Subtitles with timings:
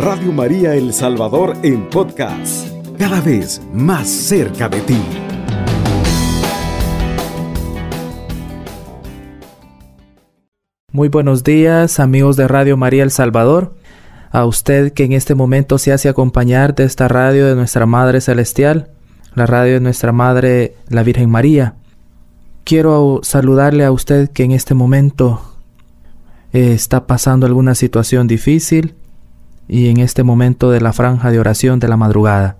[0.00, 4.96] Radio María El Salvador en podcast, cada vez más cerca de ti.
[10.92, 13.74] Muy buenos días amigos de Radio María El Salvador,
[14.30, 18.20] a usted que en este momento se hace acompañar de esta radio de nuestra Madre
[18.20, 18.92] Celestial,
[19.34, 21.74] la radio de nuestra Madre la Virgen María.
[22.62, 25.42] Quiero saludarle a usted que en este momento
[26.52, 28.94] eh, está pasando alguna situación difícil
[29.68, 32.56] y en este momento de la franja de oración de la madrugada.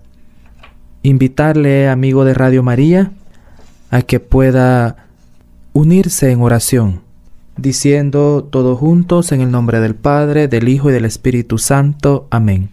[1.03, 3.12] Invitarle, amigo de Radio María,
[3.91, 5.09] a que pueda
[5.73, 7.01] unirse en oración,
[7.57, 12.27] diciendo todos juntos en el nombre del Padre, del Hijo y del Espíritu Santo.
[12.30, 12.69] Amén.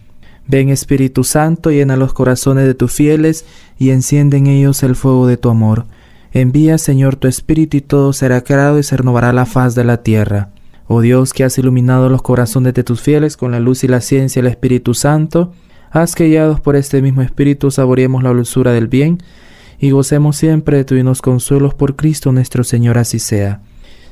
[0.47, 3.45] Ven Espíritu Santo, llena los corazones de tus fieles
[3.79, 5.85] y enciende en ellos el fuego de tu amor.
[6.33, 10.03] Envía, Señor, tu Espíritu y todo será creado y se renovará la faz de la
[10.03, 10.49] tierra.
[10.87, 14.01] Oh Dios, que has iluminado los corazones de tus fieles con la luz y la
[14.01, 15.51] ciencia del Espíritu Santo,
[15.89, 19.17] haz que guiados por este mismo Espíritu saboreemos la dulzura del bien
[19.79, 23.61] y gocemos siempre de divinos consuelos por Cristo nuestro Señor, así sea.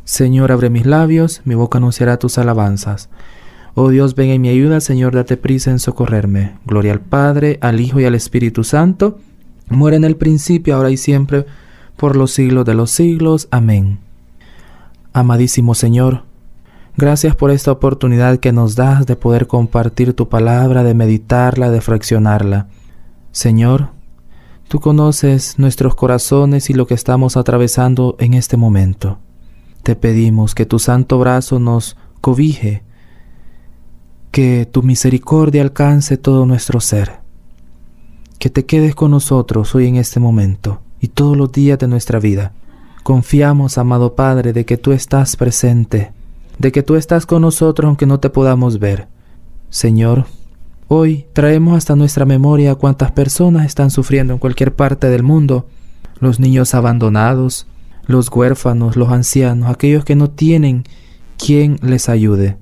[0.04, 3.10] Señor, abre mis labios, mi boca anunciará tus alabanzas.
[3.76, 6.56] Oh Dios, ven en mi ayuda, Señor, date prisa en socorrerme.
[6.66, 9.20] Gloria al Padre, al Hijo y al Espíritu Santo,
[9.70, 11.46] muere en el principio, ahora y siempre,
[11.98, 13.48] por los siglos de los siglos.
[13.52, 14.00] Amén.
[15.14, 16.24] Amadísimo Señor,
[16.96, 21.82] Gracias por esta oportunidad que nos das de poder compartir tu palabra, de meditarla, de
[21.82, 22.68] fraccionarla.
[23.32, 23.90] Señor,
[24.68, 29.18] tú conoces nuestros corazones y lo que estamos atravesando en este momento.
[29.82, 32.84] Te pedimos que tu santo brazo nos cobije,
[34.30, 37.22] que tu misericordia alcance todo nuestro ser,
[38.38, 42.20] que te quedes con nosotros hoy en este momento y todos los días de nuestra
[42.20, 42.54] vida.
[43.02, 46.12] Confiamos, amado Padre, de que tú estás presente
[46.60, 49.08] de que tú estás con nosotros aunque no te podamos ver.
[49.70, 50.26] Señor,
[50.88, 55.68] hoy traemos hasta nuestra memoria cuántas personas están sufriendo en cualquier parte del mundo,
[56.20, 57.68] los niños abandonados,
[58.06, 60.84] los huérfanos, los ancianos, aquellos que no tienen
[61.38, 62.58] quien les ayude.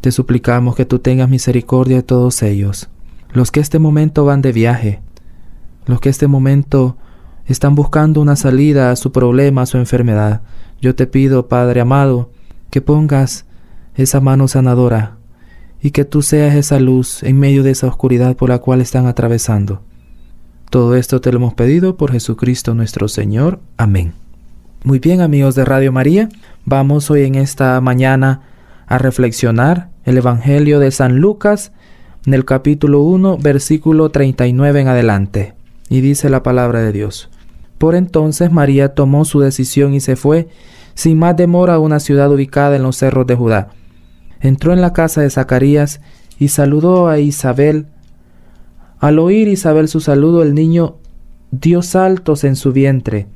[0.00, 2.88] Te suplicamos que tú tengas misericordia de todos ellos,
[3.32, 5.00] los que este momento van de viaje,
[5.86, 6.96] los que este momento
[7.46, 10.42] están buscando una salida a su problema, a su enfermedad.
[10.80, 12.30] Yo te pido, Padre amado,
[12.74, 13.46] que pongas
[13.94, 15.16] esa mano sanadora
[15.80, 19.06] y que tú seas esa luz en medio de esa oscuridad por la cual están
[19.06, 19.82] atravesando.
[20.70, 23.60] Todo esto te lo hemos pedido por Jesucristo nuestro Señor.
[23.76, 24.14] Amén.
[24.82, 26.28] Muy bien amigos de Radio María,
[26.64, 28.42] vamos hoy en esta mañana
[28.88, 31.70] a reflexionar el Evangelio de San Lucas
[32.26, 35.54] en el capítulo 1 versículo 39 en adelante.
[35.88, 37.30] Y dice la palabra de Dios.
[37.78, 40.48] Por entonces María tomó su decisión y se fue
[40.94, 43.68] sin más demora a una ciudad ubicada en los cerros de Judá.
[44.40, 46.00] Entró en la casa de Zacarías
[46.38, 47.86] y saludó a Isabel.
[49.00, 50.96] Al oír Isabel su saludo, el niño
[51.50, 53.26] dio saltos en su vientre.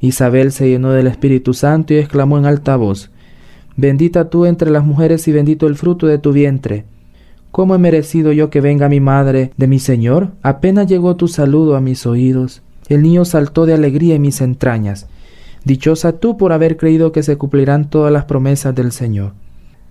[0.00, 3.10] Isabel se llenó del Espíritu Santo y exclamó en alta voz,
[3.76, 6.84] Bendita tú entre las mujeres y bendito el fruto de tu vientre.
[7.50, 10.32] ¿Cómo he merecido yo que venga mi madre de mi Señor?
[10.42, 12.62] Apenas llegó tu saludo a mis oídos.
[12.88, 15.06] El niño saltó de alegría en mis entrañas.
[15.64, 19.34] Dichosa tú por haber creído que se cumplirán todas las promesas del Señor.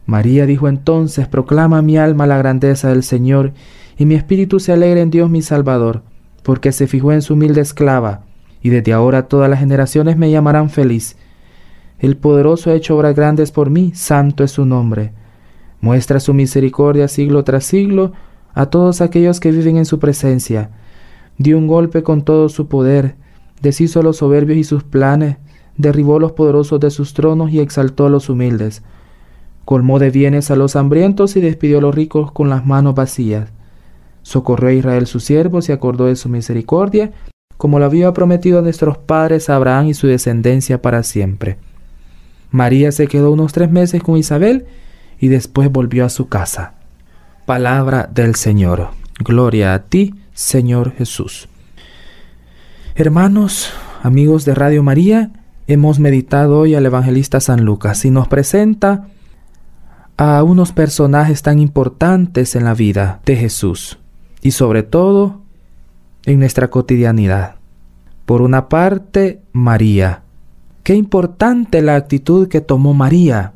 [0.06, 3.54] María dijo entonces, Proclama mi alma la grandeza del Señor,
[3.98, 6.04] y mi espíritu se alegra en Dios mi Salvador,
[6.44, 8.26] porque se fijó en su humilde esclava,
[8.62, 11.16] y desde ahora todas las generaciones me llamarán feliz.
[12.00, 15.14] El poderoso ha hecho obras grandes por mí, santo es su nombre.
[15.80, 18.12] Muestra su misericordia siglo tras siglo
[18.54, 20.72] a todos aquellos que viven en su presencia.
[21.38, 23.16] Dio un golpe con todo su poder,
[23.62, 25.38] deshizo a los soberbios y sus planes,
[25.78, 28.84] derribó los poderosos de sus tronos y exaltó a los humildes.
[29.66, 33.50] Colmó de bienes a los hambrientos y despidió a los ricos con las manos vacías.
[34.24, 37.12] Socorrió a Israel sus siervos y acordó de su misericordia,
[37.58, 41.58] como lo había prometido a nuestros padres Abraham y su descendencia para siempre.
[42.50, 44.66] María se quedó unos tres meses con Isabel
[45.20, 46.74] y después volvió a su casa.
[47.46, 48.90] Palabra del Señor.
[49.20, 51.48] Gloria a ti, Señor Jesús.
[52.96, 53.72] Hermanos,
[54.04, 55.32] amigos de Radio María,
[55.72, 59.08] hemos meditado hoy al evangelista San Lucas y nos presenta
[60.18, 63.98] a unos personajes tan importantes en la vida de Jesús
[64.42, 65.42] y sobre todo
[66.26, 67.56] en nuestra cotidianidad.
[68.26, 70.24] Por una parte, María.
[70.84, 73.54] Qué importante la actitud que tomó María.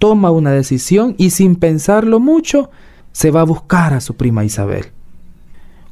[0.00, 2.70] Toma una decisión y sin pensarlo mucho
[3.12, 4.86] se va a buscar a su prima Isabel.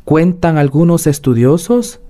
[0.05, 2.01] Cuentan algunos estudiosos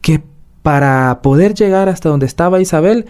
[0.00, 0.22] que
[0.66, 3.06] para poder llegar hasta donde estaba Isabel,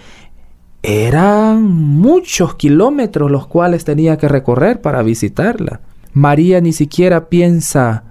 [0.83, 5.81] eran muchos kilómetros los cuales tenía que recorrer para visitarla.
[6.13, 8.05] María ni siquiera piensa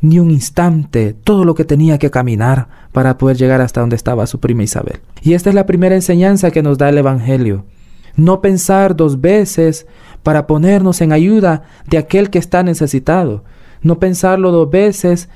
[0.00, 4.26] ni un instante todo lo que tenía que caminar para poder llegar hasta donde estaba
[4.26, 5.00] su prima Isabel.
[5.20, 7.66] Y esta es la primera enseñanza que nos da el Evangelio.
[8.14, 9.86] No pensar dos veces
[10.22, 13.44] para ponernos en ayuda de aquel que está necesitado.
[13.82, 15.28] No pensarlo dos veces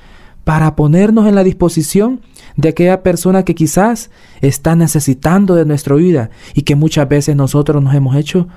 [0.43, 2.21] para ponernos en la disposición
[2.55, 4.09] de aquella persona que quizás
[4.41, 8.47] está necesitando de nuestra vida y que muchas veces nosotros nos hemos hecho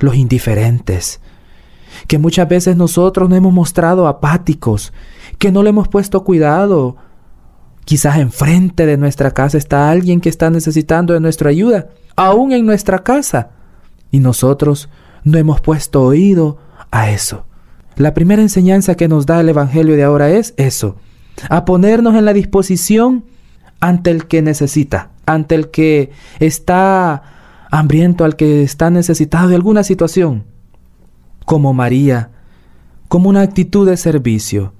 [0.00, 1.20] los indiferentes,
[2.06, 4.92] que muchas veces nosotros nos hemos mostrado apáticos,
[5.38, 6.96] que no le hemos puesto cuidado.
[7.84, 12.66] Quizás enfrente de nuestra casa está alguien que está necesitando de nuestra ayuda, aún en
[12.66, 13.50] nuestra casa,
[14.10, 14.88] y nosotros
[15.24, 16.58] no hemos puesto oído
[16.90, 17.44] a eso.
[17.96, 20.96] La primera enseñanza que nos da el Evangelio de ahora es eso,
[21.48, 23.24] a ponernos en la disposición
[23.80, 27.22] ante el que necesita, ante el que está
[27.70, 30.44] hambriento, al que está necesitado de alguna situación,
[31.46, 32.30] como María,
[33.08, 34.74] como una actitud de servicio.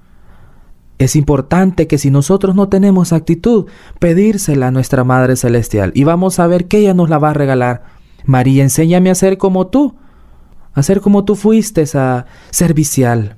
[0.98, 3.66] Es importante que si nosotros no tenemos actitud,
[3.98, 7.34] pedírsela a nuestra Madre Celestial y vamos a ver que ella nos la va a
[7.34, 7.84] regalar.
[8.26, 9.96] María, enséñame a ser como tú,
[10.74, 13.36] a ser como tú fuiste, a servicial,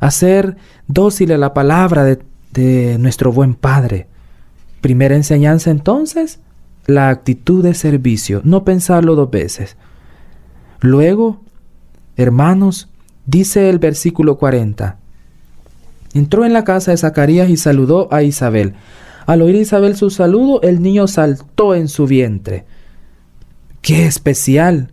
[0.00, 0.56] a ser
[0.86, 2.22] dócil a la palabra de,
[2.52, 4.08] de nuestro buen Padre.
[4.80, 6.40] Primera enseñanza entonces,
[6.86, 9.76] la actitud de servicio, no pensarlo dos veces.
[10.80, 11.40] Luego,
[12.16, 12.88] hermanos,
[13.26, 14.98] dice el versículo 40,
[16.14, 18.74] entró en la casa de Zacarías y saludó a Isabel.
[19.26, 22.64] Al oír Isabel su saludo, el niño saltó en su vientre.
[23.82, 24.92] Qué especial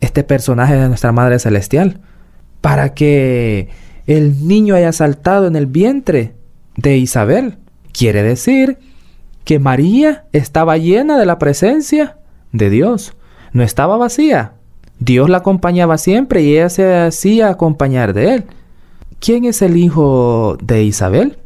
[0.00, 2.00] este personaje de nuestra Madre Celestial,
[2.60, 3.68] para que
[4.06, 6.34] el niño haya saltado en el vientre
[6.76, 7.58] de Isabel.
[7.92, 8.78] Quiere decir
[9.44, 12.16] que María estaba llena de la presencia
[12.52, 13.14] de Dios,
[13.52, 14.52] no estaba vacía.
[14.98, 18.44] Dios la acompañaba siempre y ella se hacía acompañar de él.
[19.20, 21.38] ¿Quién es el hijo de Isabel?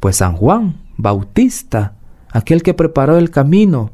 [0.00, 1.94] Pues San Juan Bautista,
[2.30, 3.90] aquel que preparó el camino.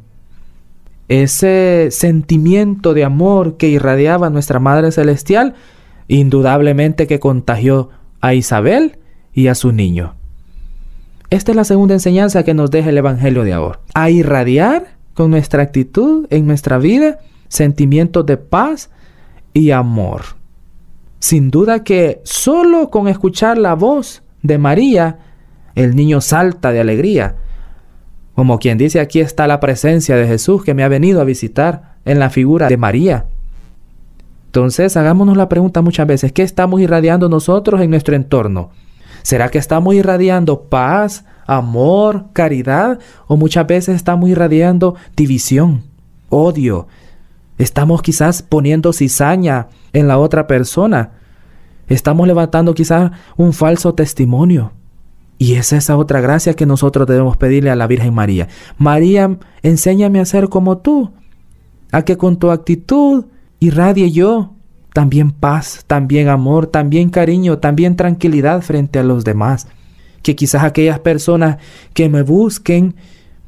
[1.08, 5.54] Ese sentimiento de amor que irradiaba nuestra Madre Celestial,
[6.08, 7.90] indudablemente que contagió
[8.20, 8.98] a Isabel
[9.32, 10.14] y a su niño.
[11.32, 13.80] Esta es la segunda enseñanza que nos deja el Evangelio de ahora.
[13.94, 18.90] A irradiar con nuestra actitud en nuestra vida sentimientos de paz
[19.54, 20.24] y amor.
[21.20, 25.20] Sin duda que solo con escuchar la voz de María,
[25.74, 27.36] el niño salta de alegría.
[28.34, 31.94] Como quien dice, aquí está la presencia de Jesús que me ha venido a visitar
[32.04, 33.24] en la figura de María.
[34.48, 38.70] Entonces, hagámonos la pregunta muchas veces, ¿qué estamos irradiando nosotros en nuestro entorno?
[39.22, 42.98] ¿Será que estamos irradiando paz, amor, caridad?
[43.26, 45.82] ¿O muchas veces estamos irradiando división,
[46.28, 46.86] odio?
[47.58, 51.12] Estamos quizás poniendo cizaña en la otra persona.
[51.88, 54.72] Estamos levantando quizás un falso testimonio.
[55.38, 58.48] Y es esa otra gracia que nosotros debemos pedirle a la Virgen María.
[58.78, 61.12] María, enséñame a ser como tú,
[61.90, 63.26] a que con tu actitud
[63.58, 64.54] irradie yo
[64.92, 69.66] también paz, también amor, también cariño, también tranquilidad frente a los demás.
[70.22, 71.58] Que quizás aquellas personas
[71.94, 72.94] que me busquen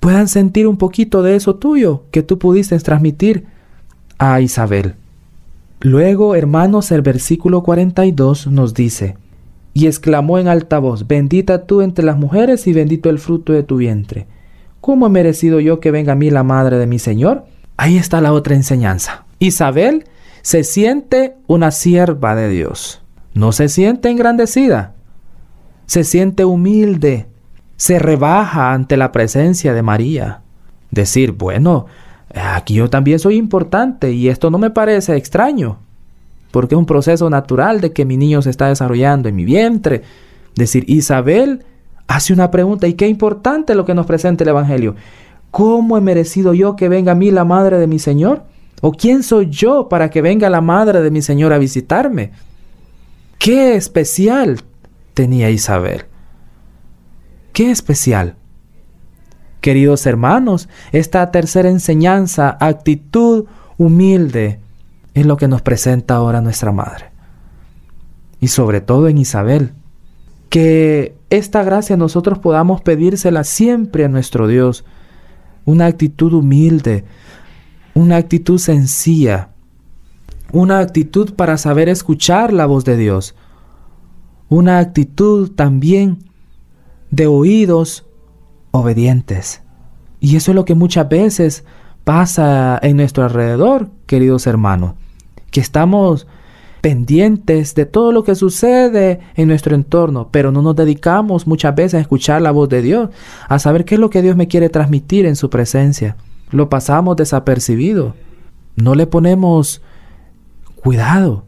[0.01, 3.47] puedan sentir un poquito de eso tuyo que tú pudiste transmitir
[4.19, 4.95] a Isabel.
[5.81, 9.17] Luego, hermanos, el versículo 42 nos dice,
[9.75, 13.65] y exclamó en alta voz, bendita tú entre las mujeres y bendito el fruto de
[13.65, 14.27] tu vientre.
[14.81, 17.45] ¿Cómo he merecido yo que venga a mí la madre de mi Señor?
[17.77, 19.27] Ahí está la otra enseñanza.
[19.41, 20.05] Isabel
[20.45, 23.01] se siente una sierva de Dios.
[23.33, 24.93] No se siente engrandecida.
[25.87, 27.29] Se siente humilde.
[27.77, 30.43] Se rebaja ante la presencia de María.
[30.91, 31.87] Decir, bueno,
[32.35, 35.79] aquí yo también soy importante y esto no me parece extraño.
[36.51, 40.03] Porque es un proceso natural de que mi niño se está desarrollando en mi vientre.
[40.57, 41.65] Decir, Isabel
[42.07, 44.95] hace una pregunta y qué importante lo que nos presenta el Evangelio.
[45.51, 48.43] ¿Cómo he merecido yo que venga a mí la madre de mi Señor?
[48.87, 52.33] ¿O quién soy yo para que venga la madre de mi Señor a visitarme?
[53.39, 54.61] ¿Qué especial
[55.15, 56.05] tenía Isabel?
[57.55, 58.37] ¿Qué especial?
[59.63, 63.47] Queridos hermanos, esta tercera enseñanza, actitud
[63.79, 64.61] humilde,
[65.15, 67.07] es lo que nos presenta ahora nuestra Madre.
[68.39, 69.73] Y sobre todo en Isabel,
[70.51, 74.85] que esta gracia nosotros podamos pedírsela siempre a nuestro Dios.
[75.65, 77.07] Una actitud humilde,
[77.95, 79.51] una actitud sencilla,
[80.53, 83.35] una actitud para saber escuchar la voz de Dios,
[84.49, 86.19] una actitud también
[87.11, 88.07] de oídos
[88.73, 89.63] obedientes.
[90.21, 91.65] Y eso es lo que muchas veces
[92.03, 94.95] pasa en nuestro alrededor, queridos hermanos,
[95.51, 96.27] que estamos
[96.81, 101.95] pendientes de todo lo que sucede en nuestro entorno, pero no nos dedicamos muchas veces
[101.95, 103.09] a escuchar la voz de Dios,
[103.49, 106.17] a saber qué es lo que Dios me quiere transmitir en su presencia.
[106.51, 108.15] Lo pasamos desapercibido.
[108.77, 109.83] No le ponemos
[110.77, 111.45] cuidado.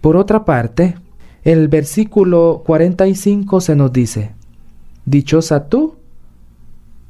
[0.00, 0.96] Por otra parte,
[1.44, 4.32] el versículo 45 se nos dice,
[5.04, 5.96] Dichosa tú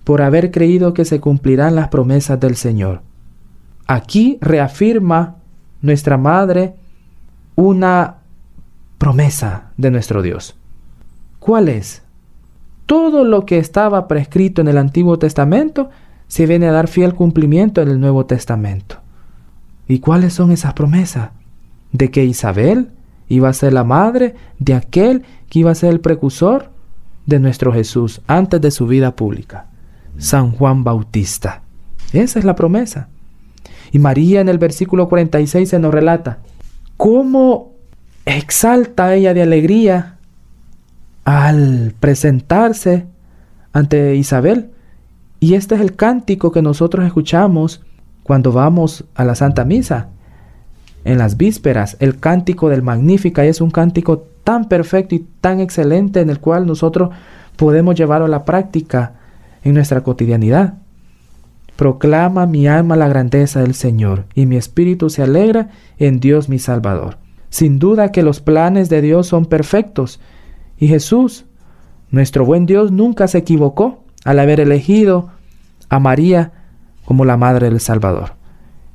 [0.05, 3.03] por haber creído que se cumplirán las promesas del Señor.
[3.87, 5.37] Aquí reafirma
[5.83, 6.77] nuestra Madre
[7.57, 8.17] una
[8.99, 10.57] promesa de nuestro Dios.
[11.39, 12.03] ¿Cuál es?
[12.87, 15.91] Todo lo que estaba prescrito en el Antiguo Testamento
[16.29, 19.01] se viene a dar fiel cumplimiento en el Nuevo Testamento.
[19.89, 21.31] ¿Y cuáles son esas promesas?
[21.93, 22.91] De que Isabel
[23.29, 26.71] iba a ser la madre de aquel que iba a ser el precursor
[27.27, 29.67] de nuestro Jesús antes de su vida pública.
[30.19, 31.63] San Juan Bautista.
[32.13, 33.09] Esa es la promesa.
[33.93, 36.39] Y María en el versículo 46 se nos relata
[36.97, 37.73] cómo
[38.27, 40.19] exalta ella de alegría
[41.25, 43.07] al presentarse
[43.73, 44.71] ante Isabel.
[45.41, 47.81] Y este es el cántico que nosotros escuchamos
[48.23, 50.09] cuando vamos a la Santa Misa.
[51.05, 56.21] En las vísperas, el cántico del Magnífica es un cántico tan perfecto y tan excelente
[56.21, 57.11] en el cual nosotros
[57.57, 59.15] podemos llevarlo a la práctica
[59.63, 60.75] en nuestra cotidianidad.
[61.77, 66.59] Proclama mi alma la grandeza del Señor, y mi espíritu se alegra en Dios mi
[66.59, 67.19] Salvador.
[67.51, 70.19] Sin duda que los planes de Dios son perfectos,
[70.77, 71.45] y Jesús,
[72.11, 75.29] nuestro buen Dios, nunca se equivocó al haber elegido
[75.89, 76.53] a María
[77.05, 78.33] como la madre del Salvador,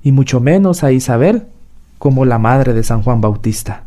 [0.04, 1.48] y mucho menos a Isabel
[1.98, 3.86] como la madre de San Juan Bautista.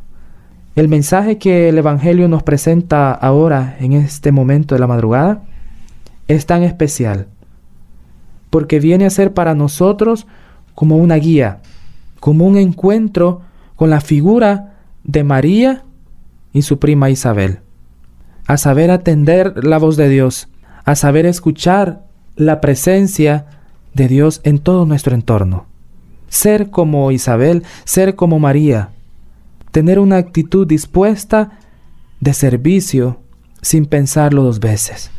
[0.75, 5.43] El mensaje que el Evangelio nos presenta ahora en este momento de la madrugada
[6.29, 7.29] es tan especial
[8.51, 10.27] porque viene a ser para nosotros
[10.75, 11.61] como una guía,
[12.21, 13.43] como un encuentro
[13.75, 15.85] con la figura de María
[16.53, 17.59] y su prima Isabel,
[18.47, 20.49] a saber atender la voz de Dios,
[20.87, 23.47] a saber escuchar la presencia
[23.93, 25.67] de Dios en todo nuestro entorno.
[26.29, 28.91] Ser como Isabel, ser como María,
[29.73, 31.59] tener una actitud dispuesta
[32.21, 33.19] de servicio
[33.63, 35.11] sin pensarlo dos veces.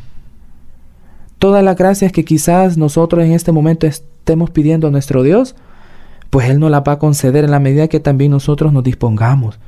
[1.37, 5.55] Todas las gracias que quizás nosotros en este momento estemos pidiendo a nuestro Dios,
[6.29, 9.59] pues Él nos las va a conceder en la medida que también nosotros nos dispongamos.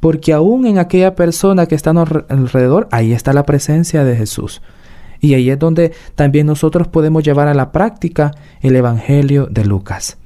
[0.00, 4.62] Porque aún en aquella persona que está alrededor, ahí está la presencia de Jesús.
[5.20, 10.18] Y ahí es donde también nosotros podemos llevar a la práctica el Evangelio de Lucas.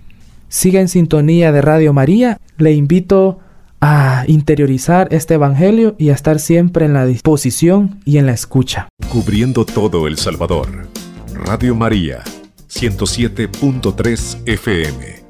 [0.49, 2.39] Siga en sintonía de Radio María.
[2.59, 3.41] Le invito
[3.81, 8.89] a interiorizar este Evangelio y a estar siempre en la disposición y en la escucha.
[9.11, 10.89] Cubriendo todo El Salvador.
[11.35, 12.23] Radio María,
[12.69, 15.24] 107.3 FM.